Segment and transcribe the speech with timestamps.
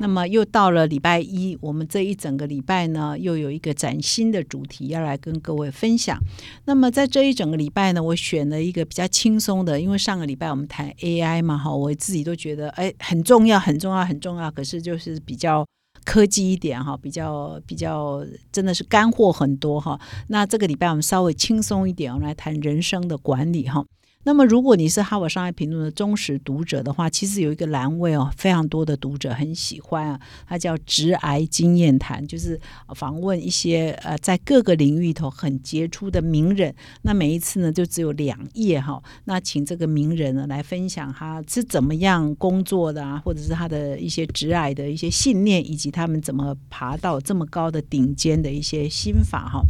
[0.00, 6.18] 那么又到了礼拜一，我们这一整个礼拜呢，又有一个崭新的主题要来跟各位分享。
[6.64, 14.50] 那么在这一整个礼拜呢，我选了一个比较轻松的，因为上个礼拜我们谈 AI 嘛，哈，我自己都觉得哎很重要，很重要，很重要。
[14.50, 15.66] 可是就是比较
[16.04, 20.00] 科技一点哈，比较比较真的是干货很多哈。
[20.28, 23.84] 那这个礼拜我们稍微轻松一点，我们来谈人生的管理哈。
[24.22, 32.60] 那么，如果你是《哈佛商业评论》的忠实读者的话，其实有一个栏位哦，非常多的读者很喜欢啊，它叫“直癌经验谈”，就是
[32.94, 36.74] 访问一些呃在各个领域头很杰出的名人。
[37.00, 49.62] 那每一次呢，就只有两页哈，那请这个名人呢来分享他是怎么样工作的啊，或者是他的一些直癌的一些信念，以及他们怎么爬到这么高的顶尖的一些心法哈。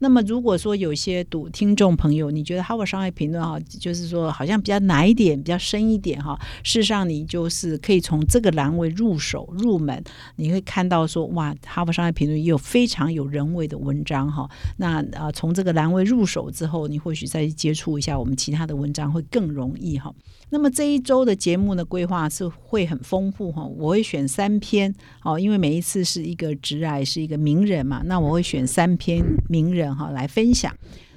[0.00, 10.02] 那么，如果说有些读听众朋友，你觉得《哈佛商业评论》哈，就是说好像比较难一点，比较深一点哈，事实上你就是可以从这个栏位入手入门，
[10.36, 14.48] 你会看到说哇，《哈佛商业评论》也有非常有人味的文章哈。
[14.76, 20.14] 那啊，从这个栏位入手之后，你或许再去接触一下我们其他的文章会更容易哈。
[20.50, 30.74] 那么这一周的节目的规划是会很丰富哈，我会选三篇哦，因为每一次是一个直癌是一个名人嘛，那我会选三篇名人哈来分享。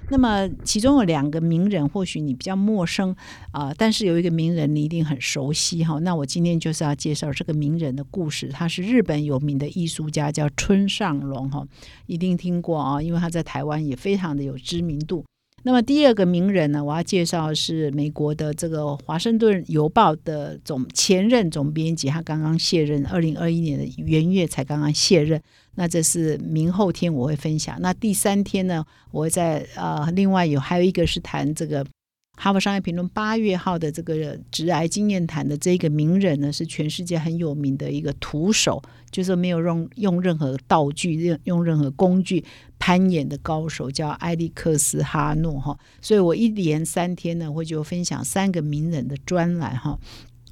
[0.09, 3.15] 那么其中有两个名人或许你比较陌生
[3.53, 5.97] 啊，但是有一个名人你一定很熟悉哈。
[5.99, 11.65] 那我今天就是要介绍这个名人的故事，他是日本有名的艺术家，叫村上隆哈，
[12.07, 15.23] 一定听过啊，因为他在台湾也非常的有知名度。
[15.63, 25.41] 那么第二个名人呢，我要介绍是美国的这个《华盛顿邮报》的总前任总编辑，他刚刚卸任，二零二一年的元月才刚刚卸任。
[25.75, 27.77] 那这是明后天我会分享。
[27.79, 31.85] 那第三天呢，我会在呃，另外有还有一个是谈这个。
[32.37, 38.81] 哈佛商业评论八月号的这个直癌经验谈的这个名人呢，是全世界很有名的一个徒手，
[39.11, 42.43] 就是没有用用任何道具、用用任何工具
[42.81, 45.77] 攀岩的高手，叫埃利克斯哈诺哈。
[46.01, 49.99] 所以我一连三天呢，会就分享三个名人的专栏哈。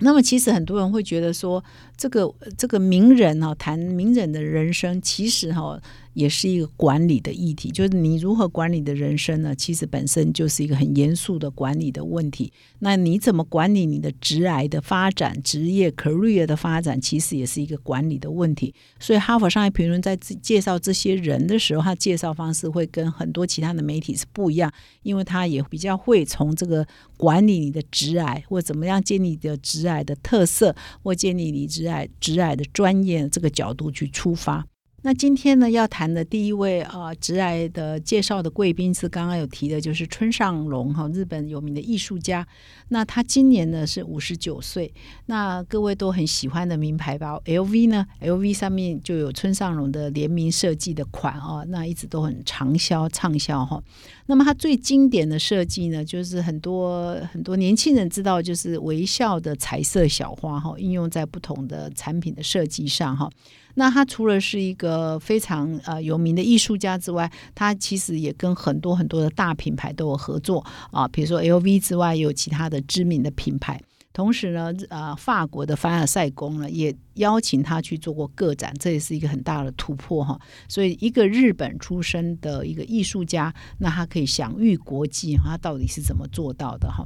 [0.02, 1.64] 那么其实很多人会觉得说，
[1.98, 5.82] 这个这个名人哈，谈名人的人生，其实哈。
[6.14, 9.56] 也是一个管理的议题，就是你如何管理的人生呢？
[9.56, 12.52] 其实本身就是一个很严肃的管理的问题。
[12.80, 18.74] 那你怎么管理你的职癌的发展、职业 career 的发展，其实也是一个管理的问题。
[19.00, 24.72] 所以，哈佛商业评论在介绍这些人的时候，他介绍方式会跟很多其他的媒体是不一样，
[25.04, 26.86] 因为他也比较会从这个
[27.18, 34.66] 管理你的职癌，或怎么样建立你的职癌的特色，或建立你职癌职癌的专业这个角度去出发。
[35.02, 42.46] 那今天呢，要谈的第一位啊，直癌的介绍的贵宾是刚刚有提的，就是村上隆哈，日本有名的艺术家。
[42.90, 44.94] 那他今年呢是五十九岁。
[45.28, 53.82] 那各位都很喜欢的名牌包 LV 呢，LV 上面就有村上隆的联名设计的款啊，那一直都很畅销畅销哈。
[54.26, 63.30] 那么它最经典的设计呢，就是很多很多年轻人知道，就是微笑的彩色小花哈，应用在不同的产品的设计上哈。
[63.76, 73.80] 那他除了是一个非常呃有名的艺术家之外，他其实也跟很多很多的大品牌都有合作啊，比如说 LV 之外，也有其他的知名的品牌。
[74.12, 80.38] 同时呢，呃，法国的凡尔赛宫呢也邀请他去做过个展，这也是一个很大的突破哈。
[80.68, 87.06] 所以，一个日本出身的一个艺术家，那他可以享誉国际，他到底是怎么做到的哈？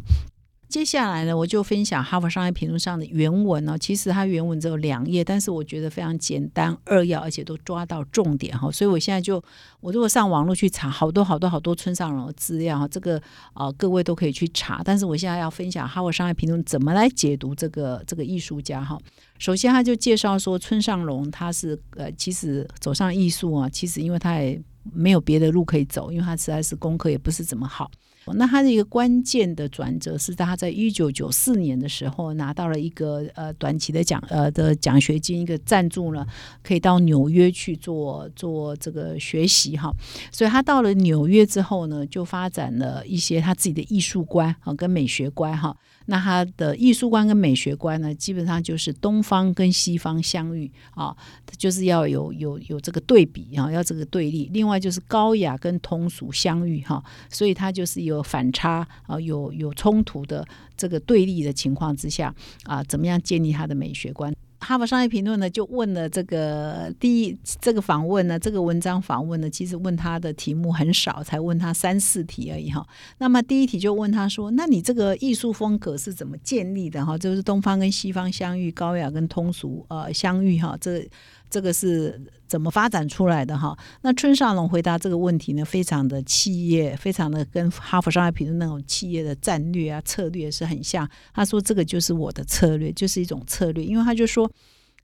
[0.73, 3.77] 接下来呢，我就分享《哈佛商业评论》上的原文哦。
[3.77, 8.71] 其实它原文只有两页，但是我觉得非常简单扼要，而且都抓到重点哈。
[8.71, 9.35] 所以我现在就，
[9.81, 13.21] 我如果上网络去查，好多好多好多村上隆的资料，这个
[13.53, 14.81] 啊各位都可以去查。
[14.83, 18.97] 但是我现在要分享《哈佛商业评论》怎么来解读这个这个艺术家哈。
[19.37, 24.59] 首先，他就介绍说，村上隆他是呃，其实走上艺术啊，其实因为他也
[24.91, 27.91] 没有别的路可以走，因为他实在是功课也不是怎么好。
[28.35, 36.25] 那他的一个关键的转折是他在一九九四年的时候拿到了一个呃短期的奖呃的奖学金一个赞助呢，
[36.63, 39.91] 可以到纽约去做做这个学习哈。
[40.31, 45.75] 所以他到了纽约之后呢，就发展了一些他自己的艺术观啊跟美学观哈。
[46.05, 51.15] 那他的艺术观跟美学观呢，基本上就是东方跟西方相遇啊，
[51.57, 54.49] 就是要有有有这个对比啊，要这个对立。
[54.53, 60.45] 另外就是高雅跟通俗相遇哈，所以他就是有反差啊，有有冲突的
[60.75, 62.33] 这个对立的情况之下
[62.65, 64.33] 啊，怎么样建立他的美学观？
[64.63, 72.87] 哈佛商业评论呢，就问了这个第一这个访问呢，这个文章访问呢，其实问他的题目很少，才问他三四题而已哈。
[73.17, 77.05] 那么第一题就问他说：“那你这个艺术风格是怎么建立的？
[77.05, 81.07] 哈，就是东方跟西方相遇，高雅跟通俗呃相遇哈，这。”
[81.53, 83.77] 这个是怎么发展出来的哈？
[84.01, 91.07] 那春上龙回答这个问题呢，非常的企业，非常的跟哈佛商业评论那种企业的战略啊策略是很像。
[91.31, 93.85] 他说这个就是我的策略，就是一种策略。
[93.85, 94.51] 因为他就说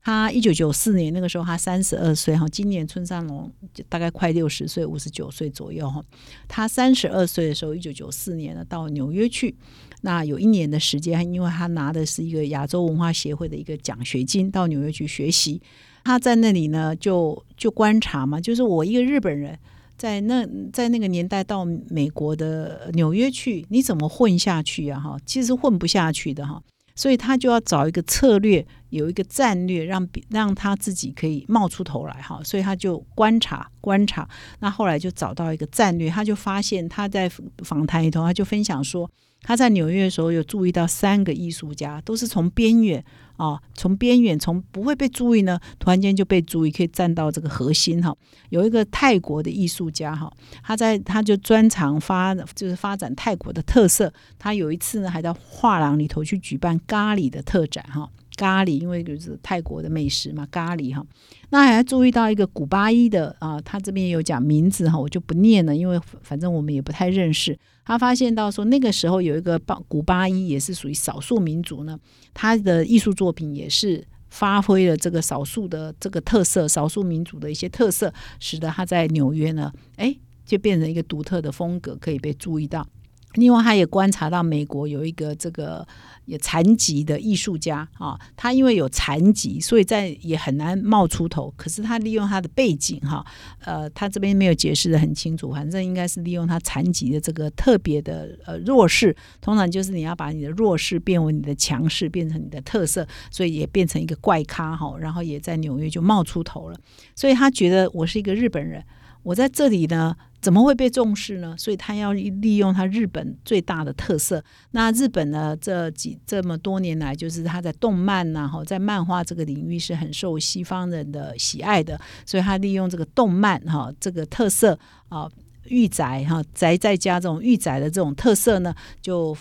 [0.02, 3.52] 他一九九四年那个时候他三十二岁哈，今年春上龙
[3.88, 6.02] 大概快六十岁，五十九岁左右哈。
[6.48, 9.54] 他三十二岁的时候，一九九四年呢到纽约去，
[10.00, 15.60] 那有一年的时间，因为他拿的是一个亚洲文化协会的一个奖学金，到纽约去学习。
[16.02, 19.58] 他在那里呢，就就观察嘛，就是我一个日本人，
[19.98, 24.98] 在那在那个年代到美国的纽约去，你怎么混下去啊？
[24.98, 26.62] 哈，其实混不下去的哈，
[26.94, 34.28] 所以他就要找一个策略，有一个战略，让让他自己可以冒出头来哈，所以他就观察观察，
[34.58, 37.28] 那后来就找到一个战略，他就发现他在
[37.64, 39.10] 访谈里头，他就分享说。
[39.42, 43.02] 他在纽约的时候有注意到三个艺术家，都是从边缘
[43.38, 48.14] 啊，从边缘，从不会被注意呢，突然间就被注意，可以站到这个核心哈。
[48.50, 50.30] 有一个泰国的艺术家哈，
[50.62, 54.12] 他在他就专长发就是发展泰国的特色。
[54.38, 58.10] 他有一次呢，还在画廊里头去举办咖喱的特展哈。
[58.40, 61.04] 咖喱，因为就是泰国的美食嘛，咖喱哈。
[61.50, 67.58] 那还注意到一个古巴伊的啊，他这边有讲名字哈，我就不念了，因为反正我们也不太认识。
[67.84, 71.98] 他发现到说，那个时候有一个巴古巴伊也是属于少数民族呢，
[72.32, 80.16] 他的艺术作品也是发挥了这个少数的这个特色，少数民族的一些特色，使得他在纽约呢，哎，
[80.46, 82.86] 就变成一个独特的风格，可以被注意到。
[83.34, 85.86] 另外，他也观察到美国有一个这个
[86.24, 91.52] 有残疾的艺术家啊，他因为有残疾，所以在也很难冒出头。
[91.56, 93.24] 可是他利用他的背景哈，
[93.64, 106.76] 呃，他这边没有解释的很清楚，反正应该是利用他残疾的这个特别的呃弱势，通常就是你要把你的弱势变为你的强势，变成你的特色，所以也变成一个怪咖哈，然后也在纽约就冒出头了。
[107.14, 108.82] 所以他觉得我是一个日本人，
[109.22, 110.16] 我在这里呢。
[110.40, 111.54] 怎么会被重视呢？
[111.58, 114.42] 所以他要利用他日本最大的特色。
[114.70, 115.56] 那日本呢？
[115.60, 122.00] 这几这么多年来，就是他在动漫呐，哈，在漫画这个领域是很受西方人的喜爱的。
[122.24, 124.78] 所以他利用这个动漫哈这个特色
[125.08, 125.28] 啊，
[125.64, 129.36] 御宅哈宅在家这种御宅的这种特色呢，就。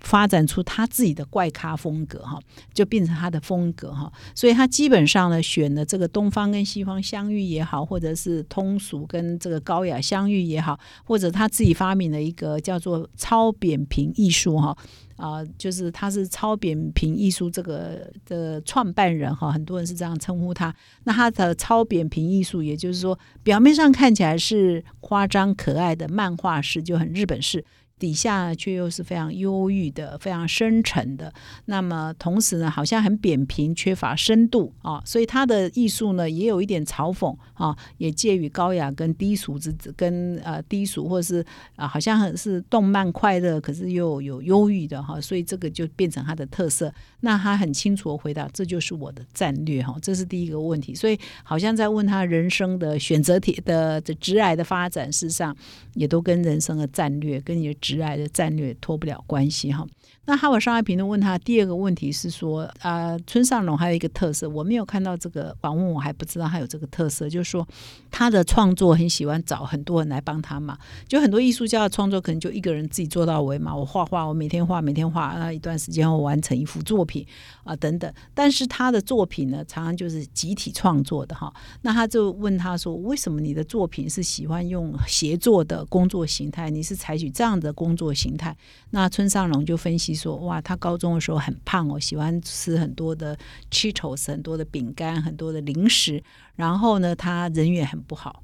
[0.00, 2.38] 发展出他自己的怪咖风格哈，
[2.72, 14.76] 就变成他的风格哈，所以他基本上呢选的这个东方跟西方相遇也好，或者是通俗跟这个高雅相遇也好，或者他自己发明了一个叫做超扁平艺术哈
[15.16, 20.74] 啊，就是他是超扁平艺术这个的创办人哈，很多人是这样称呼他。
[21.04, 27.64] 那他的超扁平艺术，也就是说表面上看起来是夸张可爱的漫画式，就很日本式。
[27.98, 31.32] 底下却又是非常忧郁的、非常深沉的。
[31.64, 35.00] 那么同时呢，好像很扁平，缺乏深度啊。
[35.06, 41.42] 所以他的艺术呢，也有一点嘲讽啊，也介于高雅跟低俗之跟呃低俗，或是
[41.76, 45.18] 啊，好像很是动漫快乐，可是又有忧郁的哈。
[45.18, 46.92] 所以这个就变成他的特色。
[47.20, 50.94] 那他很清楚的回答：“这就是我的战略哈。”这是第一个问题。
[50.94, 55.56] 所以好像在问他人生的选择题的的直癌的发展，事实上
[55.94, 57.85] 也都跟人生的战略跟你的。
[57.86, 59.86] 直来的战略脱不了关系哈。
[60.28, 67.64] 那哈佛商业评论问他第二个问题是说啊，村上隆还有一个特色，我没有看到这个访问，我还不知道他有这个特色，就是说
[68.10, 70.76] 他的创作很喜欢找很多人来帮他嘛。
[71.06, 77.24] 就很多艺术家的创作可能就一个人自己做到尾嘛，我画画，我每天画，每天画，那一段时间我完成一幅作品
[77.62, 78.12] 啊等等。
[78.34, 81.54] 但是他的作品呢，常常就是集体创作的哈。
[81.82, 86.68] 那他就问他说，为什么你的作品是喜欢用协作的工作形态？
[86.68, 88.56] 你是采取这样的工作形态？
[88.90, 90.12] 那村上隆就分析。
[90.16, 93.38] 说哇，他高中的时候很胖哦，喜欢吃很多的
[93.70, 96.20] Cheetos，很多的饼干，很多的零食。
[96.54, 98.42] 然后呢，他人缘很不好，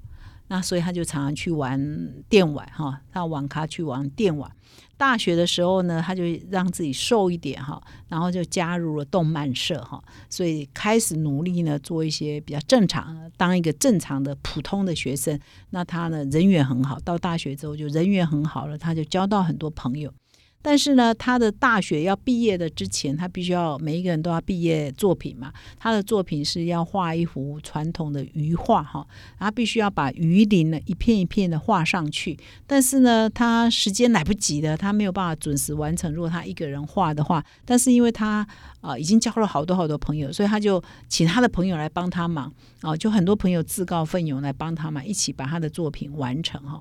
[0.49, 1.81] 那所以他就常常去玩
[2.29, 4.51] 电玩哈，到网咖去玩电玩。
[4.97, 15.39] 大学的时候呢，他就让自己瘦一点哈，然后就加入了动漫社哈，所以开始努力呢，做一些比较正常，当一个正常的普通的学生。
[15.71, 20.13] 那他呢，人缘很好，到大学之后就人缘很好了，他就交到很多朋友。
[20.63, 25.53] 但是呢，他的大学要毕业的之前，他必须要每一个人都要毕业作品嘛。
[25.79, 29.07] 他的作品是要画一幅传统的鱼画哈，
[29.39, 32.39] 他必须要把鱼鳞呢一片一片的画上去。
[32.67, 36.13] 但是呢，他时间来不及的，他没有办法准时完成。
[36.13, 38.47] 如果他一个人画的话，但是因为他
[38.81, 42.53] 啊已经交了好多好多朋友，所以他就请他的朋友来帮他忙
[42.83, 46.81] 啊，就很多朋友自告奋勇来帮他嘛，一起把他的作品完成哈。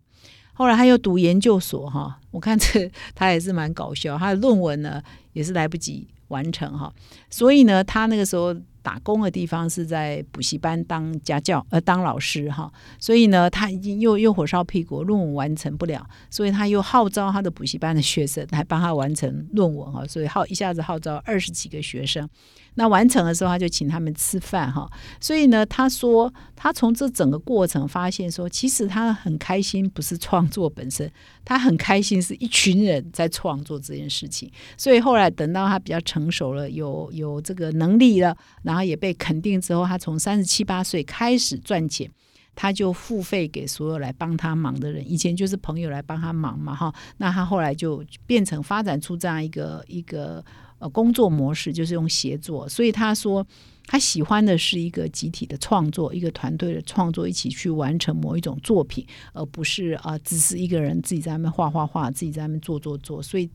[0.61, 5.01] 后来他又读研究所哈，我看这他也是蛮搞笑，他的论文呢
[5.33, 6.93] 也是来不及完成哈，
[7.29, 8.55] 所以呢，他那个时候。
[8.81, 22.27] 打工的地方是在补习班当家教，呃，当老师哈，所以呢，他已经又又火烧屁股，论文完成不了，所以他又号召他的补习班的学生来帮他完成论文哈，所以号一下子号召二十几个学生。
[22.75, 24.89] 那完成的时候，他就请他们吃饭哈。
[25.19, 31.11] 所以呢，他说他从这整个过程发现说，其实他很开心，不是创作本身，
[31.43, 34.49] 他很开心是一群人在创作这件事情。
[34.77, 38.33] 所以后来等到他比较成熟了，有有这个能力了，
[38.71, 42.09] 然后也被肯定之后，他从三十七八岁开始赚钱，
[42.55, 45.03] 他就付费给所有来帮他忙的人。
[45.11, 50.43] 以前就是朋友来帮他忙嘛哈，那他后来就变成发展出这样一个一个。
[50.81, 53.45] 呃，工作模式就是用协作，所以他说
[53.85, 63.21] 他喜欢的是一个集体的创作，一个团队的创作，一起去完成某一种作品，而不是啊，只是一个人自己在那边画画画，自己在那边做做做。
[63.21, 63.47] 所以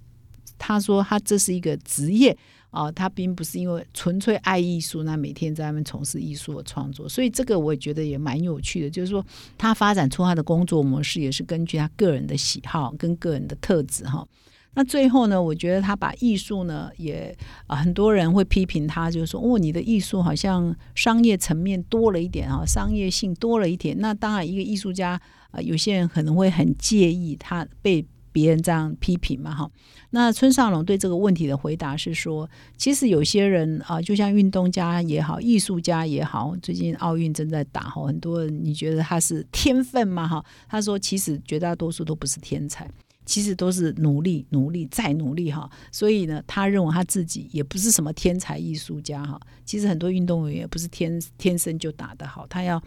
[0.57, 2.39] 他说他这是一个职业
[2.77, 7.09] 啊，他并不是因为纯粹爱艺术，那每天在外面从事艺术的创作。
[7.09, 9.25] 所以这个我也觉得也蛮有趣的，就是说
[9.57, 14.27] 他发展出他的工作模式，也是根据他个人的喜好跟个人的特质哈。
[14.75, 15.43] 那最后呢？
[15.43, 17.35] 我觉得他把艺术呢，也
[17.67, 23.99] 啊，很多人会批评他，就是说，哦，你的艺术好像商业层面多了一点啊，商业性多了一点。
[24.01, 25.19] 那当然，一个艺术家
[25.51, 28.05] 啊，有些人可能会很介意他被
[28.37, 29.71] 别人这样批评嘛，哈。
[30.11, 40.29] 那村上龙对这个问题的回答是说，其实有些人啊，就像运动家也好，艺术家也好，最近奥运正在打哈，很多人你觉得他是天分吗？
[40.29, 42.87] 哈，他说，其实绝大多数都不是天才。
[43.25, 49.37] 其实都是努力、努力再努力哈，所以呢，他认为他自己也不是什么天才艺术家哈。
[49.65, 52.81] 其实很多运动员也不是天天生就打得好，他要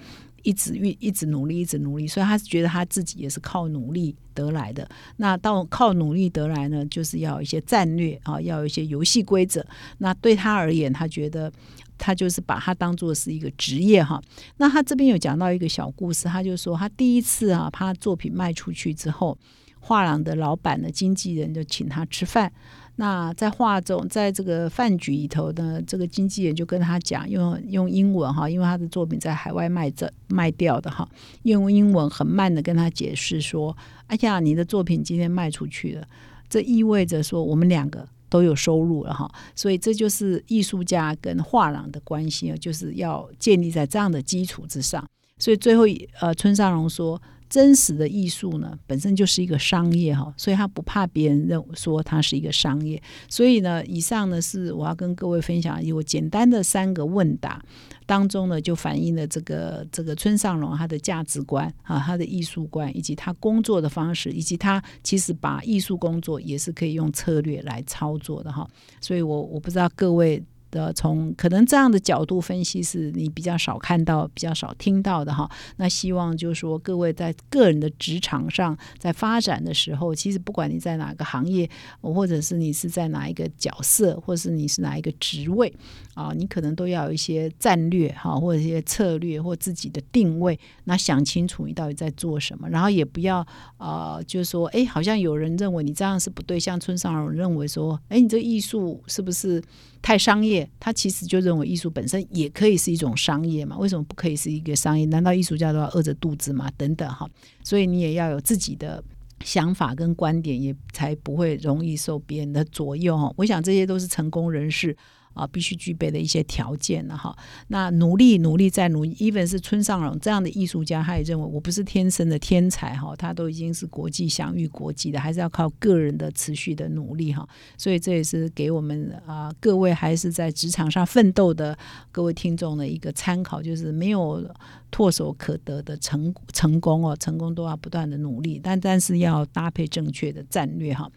[0.44, 4.88] 一直运、一直努力、一直努力，所以他觉得他自己也是靠努力得来的。
[5.18, 9.66] 那到靠努力得来呢，就是要一些战略啊，要有一些游戏规则。
[9.98, 11.52] 那对他而言，他觉得
[11.98, 14.22] 他就是把他当做是一个职业哈。
[14.58, 19.38] 那他这边有讲到一个小故事，他就说他第一次啊，他作品卖出去之后。
[19.82, 22.52] 画廊的老板的经纪人就请他吃饭。
[23.00, 31.08] 那在画中，在这个饭局里头呢，这个经纪人就跟他讲，用用英文哈，因为他的作品在海外卖着卖掉的哈，
[31.44, 33.76] 用英文很慢的跟他解释说
[34.08, 36.06] ：“哎呀，你的作品今天卖出去了，
[36.50, 45.08] 这意味着说我们两个都有收入了哈。”所以这就是艺术家跟画廊的关系啊，就是要建立在这样的基础之上。
[45.38, 45.84] 所以最后，
[46.20, 47.22] 呃，村上隆说。
[47.50, 53.02] 真实的艺术呢，本身就是一个商业哈，所以他不怕别人认说它是一个商业。
[53.28, 57.60] 所以呢，以上呢是我要跟各位分享，我简单的三个问答
[58.06, 68.70] 当中呢，就反映了这个这个村上隆他的价值观啊，他的艺术观，以及他工作的方式，以及他其实把艺术工作也是可以用策略来操作的哈。
[69.02, 70.44] 所以我我不知道各位。
[70.72, 75.50] 的从可能这样的角度分析是你比较少看到、比较少听到的哈。
[75.78, 81.70] 那希望就是说各位在个人的职场上在发展的时候，其实不管你在哪个行业，
[82.02, 85.74] 或者是你是在哪一个角色，或是你是哪一个职位
[86.14, 90.60] 啊，你可能都要有一些战略哈，或者一些策略或自己的定位。
[90.86, 93.46] 那想清楚你到底在做什么，然后也不要
[93.78, 99.62] 啊，就是说哎，好像有人认为你这样是不对，像村上荣认为说，哎，你这艺术是不是？
[100.02, 103.78] 太商业，他其实就认为艺术本身也可以是一种商业嘛？
[103.78, 105.06] 为什么不可以是一个商业？
[105.06, 106.72] 难道艺术家都要饿着肚子吗？
[106.78, 107.30] 等等哈，
[107.64, 109.04] 所以你也要有自己的
[109.44, 113.32] 想法跟观点，也才不会容易受别人的左右哈。
[113.36, 114.96] 我想这些都是成功人士。
[115.40, 117.36] 啊，必须具备的一些条件了哈。
[117.70, 127.48] 那努力努力再努力，even 是村上隆这样的艺术家，他也认为我不是天生的天才哈，他都已经是国际享誉国际的，还是要靠个人的持续的努力哈。
[127.78, 131.78] 所以这也是给我们啊各位还是在职场上奋斗的
[132.12, 134.46] 各位听众的一个参考，就是没有
[134.92, 141.10] 唾手可得的成成功哦，成功都要不断的努力，但但是要搭配正确的战略哈。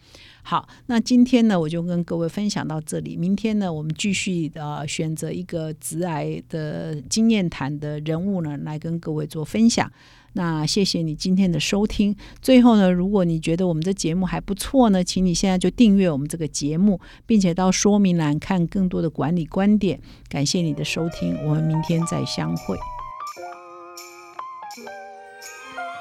[0.45, 3.15] 好，那今天呢，我就跟各位分享到这里。
[3.15, 9.89] 明天呢，我们继续呃选择一个直癌的经验谈的人物呢，来跟各位做分享。
[10.33, 12.15] 那谢谢你今天的收听。
[12.41, 19.99] 最后呢，如果你觉得我们的节目还不错呢，请你现在就订阅我们这个节目，并且到说明栏看更多的管理观点。
[20.27, 22.75] 感谢你的收听，我们明天再相会。